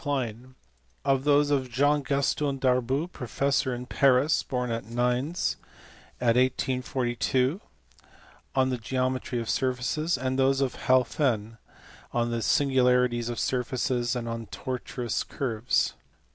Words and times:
Klein); 0.03 0.55
of 1.05 1.25
those 1.25 1.51
of 1.51 1.69
Jean 1.69 2.01
Gaston 2.01 2.57
Darboux, 2.57 3.05
professor 3.11 3.71
in 3.75 3.85
Paris, 3.85 4.41
born 4.41 4.71
at 4.71 4.89
Mines 4.89 5.57
in 6.19 6.25
1842, 6.25 7.61
on 8.55 8.71
the 8.71 8.79
geometry 8.79 9.39
of 9.39 9.47
surfaces; 9.47 10.17
and 10.17 10.39
of 10.39 10.43
those 10.43 10.59
of 10.59 10.73
Halphen 10.87 11.59
(see 11.67 11.71
pp. 12.13 12.13
469, 12.13 12.13
482) 12.13 12.19
on 12.19 12.29
the 12.31 12.41
singularities 12.41 13.29
of 13.29 13.39
surfaces 13.39 14.15
and 14.15 14.27
on 14.27 14.47
tortuous 14.47 15.23
curves. 15.23 15.93